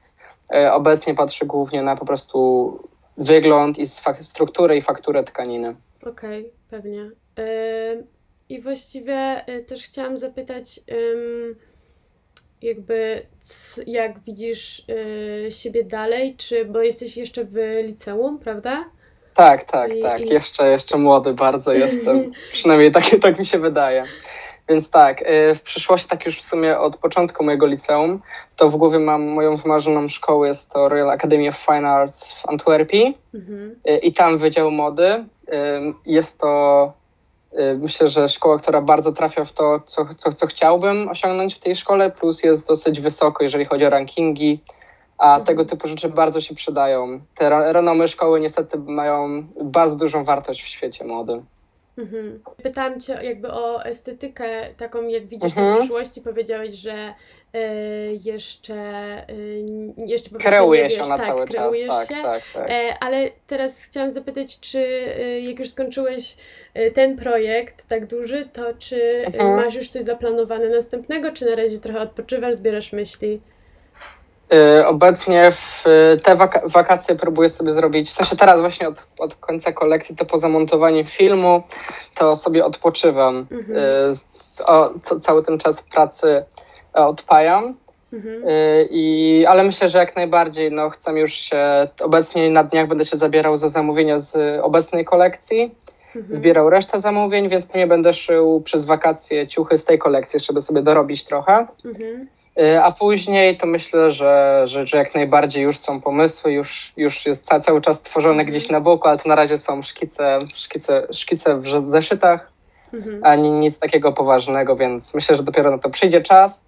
obecnie 0.72 1.16
patrzę 1.16 1.46
głównie 1.46 1.84
na 1.84 1.96
po 1.96 2.06
prostu 2.06 2.80
wygląd 3.18 3.78
i 3.78 3.86
strukturę 4.22 4.78
i 4.78 4.82
fakturę 4.82 5.24
tkaniny. 5.24 5.76
Okej, 6.02 6.40
okay, 6.40 6.52
pewnie. 6.70 7.12
I 8.50 8.62
właściwie 8.62 9.50
y, 9.50 9.64
też 9.64 9.84
chciałam 9.84 10.18
zapytać, 10.18 10.80
jakby 12.62 13.22
jak 13.88 14.20
widzisz 14.20 14.84
y, 14.90 15.52
siebie 15.52 15.84
dalej, 15.84 16.36
czy 16.38 16.66
bo 16.66 16.82
jesteś 16.82 17.18
jeszcze 17.18 17.46
w 17.46 17.56
liceum, 17.84 18.40
prawda? 18.40 18.86
Tak, 19.34 19.64
tak, 19.64 19.96
I, 19.96 20.02
tak. 20.02 20.22
I... 20.22 20.28
Jeszcze, 20.28 20.72
jeszcze 20.72 20.98
młody 20.98 21.34
bardzo 21.34 21.74
jestem. 21.74 22.32
Przynajmniej 22.52 22.92
tak, 22.92 23.04
tak 23.22 23.40
mi 23.40 23.46
się 23.46 23.60
wydaje. 23.60 24.04
Więc 24.70 24.90
tak, 24.90 25.22
y, 25.22 25.56
w 25.56 25.62
przyszłości, 25.62 26.08
tak 26.08 26.26
już 26.26 26.40
w 26.40 26.48
sumie 26.48 26.80
od 26.80 26.98
początku 26.98 27.44
mojego 27.44 27.66
liceum, 27.66 28.22
to 28.56 28.70
w 28.70 28.76
głowie 28.76 29.00
mam 29.00 29.24
moją 29.28 29.56
wymarzoną 29.56 30.10
szkołę, 30.10 30.48
jest 30.48 30.72
to 30.72 30.90
Royal 30.90 31.12
Academy 31.12 31.50
of 31.50 31.58
Fine 31.58 31.90
Arts 31.90 32.32
w 32.32 32.50
Antwerpii 32.50 33.18
mhm. 33.34 33.76
Y, 33.90 33.98
i 33.98 34.14
tam 34.14 34.38
Wydział 34.38 34.72
Mody. 34.72 35.08
Y, 35.08 35.26
jest 36.06 36.40
to 36.40 36.94
myślę, 37.78 38.08
że 38.08 38.30
szkoła, 38.30 38.60
która 38.60 38.82
bardzo 38.82 39.12
trafia 39.12 39.46
w 39.46 39.52
to, 39.52 39.80
co, 39.86 40.08
co, 40.18 40.34
co 40.34 40.48
chciałbym 40.48 41.10
osiągnąć 41.10 41.56
w 41.56 41.60
tej 41.60 41.76
szkole, 41.76 42.12
plus 42.12 42.44
jest 42.44 42.68
dosyć 42.68 43.02
wysoko, 43.02 43.44
jeżeli 43.44 43.66
chodzi 43.66 43.86
o 43.86 43.90
rankingi, 43.90 44.60
a 45.18 45.28
mhm. 45.28 45.46
tego 45.46 45.66
typu 45.66 45.88
rzeczy 45.88 46.10
bardzo 46.10 46.42
się 46.42 46.56
przydają. 46.56 47.20
Te 47.36 47.50
renomy 47.74 48.08
szkoły 48.08 48.40
niestety 48.40 48.78
mają 48.78 49.44
bardzo 49.64 49.96
dużą 49.96 50.24
wartość 50.24 50.64
w 50.64 50.68
świecie 50.68 51.06
mody. 51.06 51.42
Mhm. 51.98 52.40
Pytałam 52.64 53.00
Cię 53.00 53.20
jakby 53.24 53.52
o 53.52 53.86
estetykę, 53.86 54.46
taką 54.78 55.08
jak 55.08 55.28
widzisz 55.28 55.52
mhm. 55.52 55.56
to 55.56 55.62
w 55.62 55.66
mhm. 55.66 55.78
przyszłości. 55.78 56.22
Powiedziałeś, 56.22 56.74
że 56.74 57.14
y, 57.56 57.60
jeszcze, 58.24 58.76
y, 59.30 59.66
jeszcze 60.06 60.30
po 60.30 60.40
Kreuje 60.40 60.90
się 60.90 61.02
na 61.02 61.18
tak, 61.18 61.26
cały 61.26 61.46
kreujesz 61.46 61.88
czas. 61.88 62.08
Tak, 62.08 62.18
się. 62.18 62.24
Tak, 62.24 62.44
tak, 62.54 62.70
e, 62.70 62.94
ale 63.00 63.30
teraz 63.48 63.84
chciałam 63.84 64.12
zapytać, 64.12 64.60
czy 64.60 64.80
y, 65.20 65.42
jak 65.42 65.60
już 65.60 65.70
skończyłeś 65.70 66.38
ten 66.94 67.18
projekt 67.18 67.88
tak 67.88 68.06
duży, 68.06 68.50
to 68.54 68.74
czy 68.80 69.26
mhm. 69.26 69.56
masz 69.56 69.76
już 69.76 69.90
coś 69.90 70.04
zaplanowane 70.04 70.70
następnego, 70.70 71.32
czy 71.32 71.46
na 71.46 71.56
razie 71.56 71.80
trochę 71.80 72.00
odpoczywasz, 72.00 72.56
zbierasz 72.56 72.94
myśli? 72.94 73.42
Y, 74.54 74.88
obecnie 74.88 75.52
w 75.52 75.84
te 76.24 76.36
wak 76.36 76.62
wakacje 76.66 77.16
próbuję 77.16 77.50
sobie 77.50 77.74
zrobić, 77.74 78.10
w 78.10 78.14
sensie 78.14 78.36
teraz 78.36 78.62
właśnie 78.62 78.88
od, 78.88 79.04
od 79.20 79.36
końca 79.36 79.72
kolekcji, 79.72 80.16
to 80.16 80.26
po 80.26 80.38
zamontowaniu 80.38 81.06
filmu, 81.06 81.64
to 82.16 82.36
sobie 82.36 82.66
odpoczywam. 82.66 83.48
Mhm. 83.52 83.78
Y, 83.78 84.14
o, 84.66 84.94
co, 85.04 85.20
cały 85.20 85.44
ten 85.44 85.58
czas 85.58 85.82
pracy 85.82 86.44
e, 86.96 87.06
odpajam. 87.06 87.76
Mhm. 88.14 88.50
Y, 88.50 88.88
I, 88.92 89.46
ale 89.46 89.64
myślę, 89.64 89.88
że 89.88 90.00
jak 90.00 90.16
najbardziej 90.16 90.72
no, 90.72 90.90
chcę 90.90 91.12
już 91.12 91.34
się, 91.34 91.88
obecnie 92.02 92.52
na 92.52 92.64
dniach 92.64 92.88
będę 92.88 93.06
się 93.06 93.18
zabierał 93.18 93.58
za 93.58 93.70
zamówienia 93.70 94.20
z 94.20 94.60
obecnej 94.62 95.06
kolekcji, 95.06 95.76
mhm. 96.16 96.34
zbierał 96.34 96.70
resztę 96.70 97.00
zamówień, 97.00 97.50
więc 97.50 97.66
pewnie 97.66 97.88
będę 97.88 98.14
szył 98.14 98.62
przez 98.62 98.86
wakacje 98.86 99.48
ciuchy 99.48 99.78
z 99.78 99.86
tej 99.86 100.00
kolekcji, 100.00 100.40
żeby 100.40 100.62
sobie 100.62 100.82
dorobić 100.82 101.24
trochę. 101.24 101.68
Mhm. 101.86 102.28
Y, 102.60 102.84
a 102.84 102.92
później 102.92 103.58
to 103.58 103.68
myślę, 103.68 104.12
że, 104.12 104.64
że, 104.66 104.88
że 104.88 104.98
jak 104.98 105.16
najbardziej 105.16 105.64
już 105.64 105.78
są 105.78 106.02
pomysły, 106.02 106.54
już, 106.54 106.94
już 106.98 107.26
jest 107.26 107.46
ca, 107.46 107.60
cały 107.60 107.82
czas 107.82 108.02
tworzone 108.02 108.34
mhm. 108.34 108.48
gdzieś 108.48 108.70
na 108.70 108.82
boku, 108.82 109.08
ale 109.08 109.18
to 109.18 109.30
na 109.30 109.36
razie 109.36 109.58
są 109.58 109.84
szkice, 109.84 110.40
szkice, 110.56 111.08
szkice 111.12 111.58
w 111.58 111.90
zeszytach, 111.90 112.52
mhm. 112.94 113.20
a 113.24 113.36
nic 113.36 113.80
takiego 113.80 114.12
poważnego, 114.12 114.76
więc 114.76 115.14
myślę, 115.14 115.36
że 115.36 115.44
dopiero 115.44 115.72
na 115.72 115.78
to 115.78 115.90
przyjdzie 115.90 116.22
czas, 116.22 116.66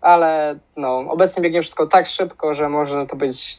ale 0.00 0.58
no, 0.76 0.98
obecnie 1.08 1.42
biegnie 1.42 1.62
wszystko 1.62 1.86
tak 1.86 2.06
szybko, 2.06 2.54
że 2.54 2.68
może 2.68 3.06
to 3.06 3.16
być 3.16 3.58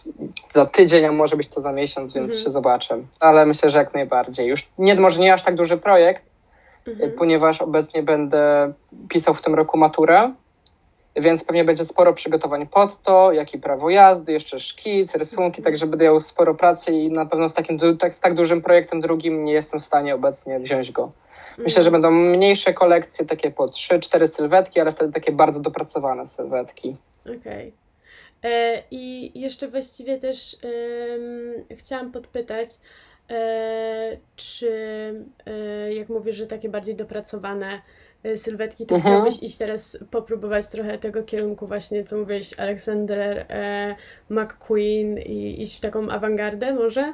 za 0.52 0.66
tydzień, 0.66 1.06
a 1.06 1.12
może 1.12 1.38
być 1.38 1.48
to 1.48 1.62
za 1.62 1.72
miesiąc, 1.72 2.14
więc 2.14 2.32
mhm. 2.32 2.44
się 2.44 2.50
zobaczę. 2.50 2.98
Ale 3.20 3.46
myślę, 3.46 3.70
że 3.70 3.80
jak 3.80 3.94
najbardziej. 3.94 4.48
Już 4.48 4.68
nie, 4.78 4.96
może 4.96 5.22
nie 5.22 5.34
aż 5.34 5.44
tak 5.44 5.56
duży 5.56 5.78
projekt, 5.78 6.26
mhm. 6.88 7.12
ponieważ 7.12 7.62
obecnie 7.62 8.04
będę 8.04 8.74
pisał 9.10 9.34
w 9.34 9.42
tym 9.42 9.56
roku 9.56 9.78
maturę 9.78 10.32
więc 11.16 11.44
pewnie 11.44 11.64
będzie 11.64 11.86
sporo 11.86 12.14
przygotowań 12.14 12.68
pod 12.68 13.02
to, 13.02 13.32
jak 13.32 13.54
i 13.54 13.60
prawo 13.60 13.90
jazdy, 13.90 14.32
jeszcze 14.32 14.60
szkic, 14.60 15.16
rysunki, 15.16 15.62
także 15.62 15.88
będę 15.88 16.06
miał 16.06 16.20
sporo 16.20 16.56
pracy 16.56 16.92
i 16.92 17.12
na 17.12 17.26
pewno 17.26 17.50
z 17.50 17.54
takim 17.54 17.80
tak, 18.00 18.16
z 18.16 18.20
tak 18.20 18.36
dużym 18.36 18.62
projektem 18.62 19.02
drugim 19.02 19.46
nie 19.46 19.54
jestem 19.54 19.80
w 19.80 19.84
stanie 19.84 20.16
obecnie 20.16 20.60
wziąć 20.60 20.92
go. 20.92 21.12
Myślę, 21.58 21.84
że 21.84 21.92
będą 21.92 22.12
mniejsze 22.12 22.74
kolekcje, 22.74 23.26
takie 23.26 23.52
po 23.52 23.66
3-4 23.66 24.28
sylwetki, 24.28 24.80
ale 24.80 24.92
wtedy 24.92 25.14
takie 25.14 25.32
bardzo 25.32 25.60
dopracowane 25.60 26.28
sylwetki. 26.28 26.98
Okej. 27.26 27.38
Okay. 27.40 27.72
E, 28.44 28.84
I 28.92 29.32
jeszcze 29.40 29.68
właściwie 29.68 30.18
też 30.18 30.58
chciałam 31.78 32.12
podpytać, 32.12 32.70
e, 33.30 34.18
czy 34.36 34.74
e, 35.46 35.94
jak 35.94 36.10
mówisz, 36.10 36.36
że 36.36 36.48
takie 36.48 36.70
bardziej 36.70 36.96
dopracowane 36.96 37.82
sylwetki, 38.36 38.86
to 38.86 38.96
mhm. 38.96 39.14
chciałbyś 39.14 39.44
iść 39.44 39.58
teraz 39.58 40.04
popróbować 40.12 40.68
trochę 40.68 40.98
tego 40.98 41.24
kierunku 41.24 41.68
właśnie, 41.68 42.04
co 42.04 42.18
mówiłeś, 42.18 42.60
Alexander 42.60 43.46
e, 43.50 43.96
McQueen 44.30 45.18
i 45.18 45.62
iść 45.62 45.78
w 45.78 45.80
taką 45.80 46.10
awangardę 46.10 46.74
może? 46.74 47.14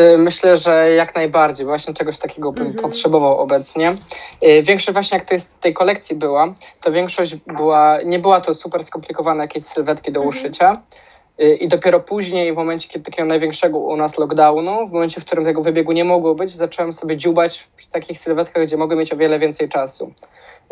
Y, 0.00 0.18
myślę, 0.18 0.56
że 0.56 0.90
jak 0.90 1.14
najbardziej. 1.14 1.66
Właśnie 1.66 1.94
czegoś 1.94 2.18
takiego 2.18 2.52
bym 2.52 2.66
mhm. 2.66 2.82
potrzebował 2.82 3.38
obecnie. 3.38 3.96
Y, 4.42 4.62
większość 4.62 4.92
właśnie 4.92 5.18
jak 5.18 5.28
to 5.28 5.34
jest 5.34 5.60
tej 5.60 5.74
kolekcji 5.74 6.16
była, 6.16 6.54
to 6.80 6.92
większość 6.92 7.34
była, 7.34 8.02
nie 8.02 8.18
była 8.18 8.40
to 8.40 8.54
super 8.54 8.84
skomplikowane 8.84 9.44
jakieś 9.44 9.64
sylwetki 9.64 10.12
do 10.12 10.20
mhm. 10.20 10.28
uszycia, 10.28 10.82
Y, 10.82 11.11
I 11.38 11.68
dopiero 11.68 12.00
później, 12.00 12.52
w 12.52 12.56
momencie 12.56 12.88
kiedy 12.88 13.04
takiego 13.04 13.28
największego 13.28 13.78
u 13.78 13.96
nas 13.96 14.18
lockdownu, 14.18 14.88
w 14.88 14.92
momencie, 14.92 15.20
w 15.20 15.24
którym 15.24 15.44
tego 15.44 15.62
wybiegu 15.62 15.92
nie 15.92 16.04
mogło 16.04 16.34
być, 16.34 16.56
zacząłem 16.56 16.92
sobie 16.92 17.16
dziubać 17.16 17.68
przy 17.76 17.88
takich 17.90 18.18
sylwetkach, 18.18 18.64
gdzie 18.64 18.76
mogę 18.76 18.96
mieć 18.96 19.12
o 19.12 19.16
wiele 19.16 19.38
więcej 19.38 19.68
czasu. 19.68 20.12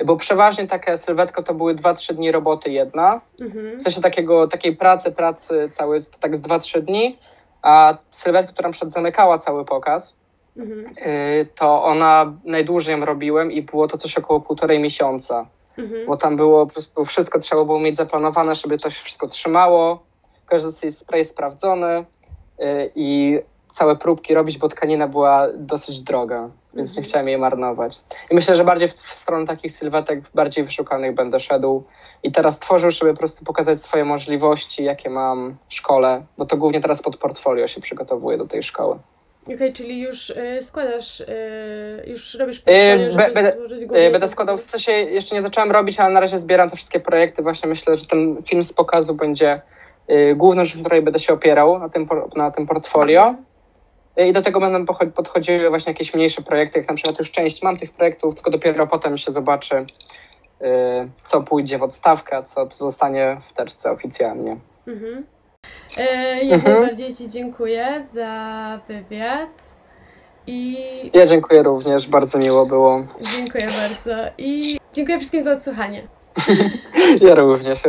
Bo 0.04 0.16
przeważnie 0.16 0.68
taka 0.68 0.96
sylwetka 0.96 1.42
to 1.42 1.54
były 1.54 1.74
2-3 1.74 2.14
dni 2.14 2.32
roboty 2.32 2.70
jedna, 2.70 3.20
Mhm. 3.40 3.78
w 3.80 3.82
sensie 3.82 4.00
takiego, 4.00 4.48
takiej 4.48 4.76
pracy, 4.76 5.12
pracy 5.12 5.68
cały, 5.72 6.04
tak 6.20 6.36
z 6.36 6.40
2-3 6.40 6.80
dni, 6.82 7.18
a 7.62 7.96
sylwetka, 8.10 8.52
która 8.52 8.70
przed 8.70 8.92
zamykała 8.92 9.38
cały 9.38 9.64
pokaz, 9.64 10.14
Mhm. 10.56 10.80
y, 11.06 11.46
to 11.54 11.84
ona 11.84 12.32
najdłużej 12.44 12.98
ją 12.98 13.04
robiłem 13.04 13.52
i 13.52 13.62
było 13.62 13.88
to 13.88 13.98
coś 13.98 14.18
około 14.18 14.40
półtorej 14.40 14.78
miesiąca 14.78 15.46
Mhm. 15.78 16.06
bo 16.06 16.16
tam 16.16 16.36
było 16.36 16.66
po 16.66 16.72
prostu 16.72 17.04
wszystko 17.04 17.38
trzeba 17.38 17.64
było 17.64 17.78
mieć 17.80 17.96
zaplanowane, 17.96 18.56
żeby 18.56 18.78
to 18.78 18.90
się 18.90 19.04
wszystko 19.04 19.28
trzymało. 19.28 20.02
Każdy 20.50 20.70
z 20.92 20.98
spray 20.98 21.24
sprawdzony 21.24 22.04
i 22.94 23.38
całe 23.72 23.96
próbki 23.96 24.34
robić, 24.34 24.58
bo 24.58 24.68
tkanina 24.68 25.08
była 25.08 25.46
dosyć 25.54 26.00
droga, 26.00 26.50
więc 26.74 26.90
nie 26.90 26.98
Mhm. 27.00 27.04
chciałem 27.04 27.28
jej 27.28 27.38
marnować. 27.38 28.00
I 28.30 28.34
myślę, 28.34 28.56
że 28.56 28.64
bardziej 28.64 28.88
w 28.88 29.14
stronę 29.14 29.46
takich 29.46 29.72
sylwetek 29.72 30.20
bardziej 30.34 30.64
wyszukanych 30.64 31.14
będę 31.14 31.40
szedł 31.40 31.84
i 32.22 32.32
teraz 32.32 32.58
tworzył, 32.58 32.90
żeby 32.90 33.12
po 33.12 33.18
prostu 33.18 33.44
pokazać 33.44 33.80
swoje 33.80 34.04
możliwości, 34.04 34.84
jakie 34.84 35.10
mam 35.10 35.56
w 35.68 35.74
szkole, 35.74 36.22
bo 36.38 36.46
to 36.46 36.56
głównie 36.56 36.80
teraz 36.80 37.02
pod 37.02 37.16
portfolio 37.16 37.68
się 37.68 37.80
przygotowuję 37.80 38.38
do 38.38 38.46
tej 38.46 38.62
szkoły. 38.62 38.98
Okej, 39.54 39.72
czyli 39.72 40.00
już 40.00 40.30
y, 40.30 40.58
składasz, 40.62 41.20
y, 41.20 41.26
już 42.06 42.34
robisz 42.34 42.60
portfolio, 42.60 42.96
be- 42.96 43.10
żeby 43.10 43.24
będę- 43.34 43.56
złożyć 43.56 43.80
Yy, 43.80 43.86
głównie 43.86 44.10
Będę 44.10 44.26
do- 44.26 44.32
składał, 44.32 44.58
w 44.58 44.62
sensie 44.62 44.92
jeszcze 44.92 45.34
nie 45.34 45.42
zacząłem 45.42 45.70
robić, 45.72 46.00
ale 46.00 46.14
na 46.14 46.20
razie 46.20 46.38
zbieram 46.38 46.70
te 46.70 46.76
wszystkie 46.76 47.00
projekty. 47.00 47.42
Właśnie 47.42 47.68
myślę, 47.68 47.96
że 47.96 48.06
ten 48.06 48.42
film 48.42 48.64
z 48.64 48.72
pokazu 48.72 49.14
będzie 49.14 49.60
yy, 50.10 50.36
główną 50.36 50.64
rzeczą, 50.64 50.80
której 50.80 51.02
będę 51.02 51.18
się 51.18 51.32
opierał 51.32 51.78
na 51.78 51.88
tym, 51.88 52.08
na 52.36 52.50
tym 52.50 52.66
portfolio. 52.66 53.34
Yy, 54.16 54.28
I 54.28 54.32
do 54.32 54.42
tego 54.42 54.60
będą 54.60 54.86
podchodziły 55.14 55.68
właśnie 55.70 55.92
jakieś 55.92 56.14
mniejsze 56.14 56.42
projekty, 56.42 56.78
jak 56.78 56.88
na 56.88 56.94
przykład 56.94 57.18
już 57.18 57.30
część 57.30 57.62
mam 57.62 57.76
tych 57.78 57.92
projektów, 57.92 58.34
tylko 58.34 58.50
dopiero 58.50 58.86
potem 58.86 59.18
się 59.18 59.32
zobaczy, 59.32 59.86
yy, 60.60 60.66
co 61.24 61.40
pójdzie 61.42 61.78
w 61.78 61.82
odstawkę, 61.82 62.42
co, 62.44 62.66
zostanie 62.70 63.40
w 63.50 63.52
teczce 63.52 63.90
oficjalnie. 63.90 64.56
Mhm. 64.86 65.24
Jak 66.42 66.52
Mhm. 66.60 66.74
najbardziej 66.74 67.14
Ci 67.14 67.28
dziękuję 67.28 68.02
za 68.12 68.80
wywiad 68.88 69.48
i 70.46 70.76
Ja 71.14 71.26
dziękuję 71.26 71.62
również, 71.62 72.08
bardzo 72.08 72.38
miło 72.38 72.66
było. 72.66 73.04
dziękuję 73.36 73.66
bardzo 73.66 74.16
i 74.38 74.76
dziękuję 74.92 75.18
wszystkim 75.18 75.42
za 75.42 75.52
odsłuchanie. 75.52 76.02
Ja 77.28 77.34
również. 77.34 77.82